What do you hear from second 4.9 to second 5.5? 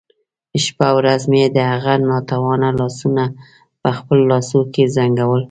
زنګول.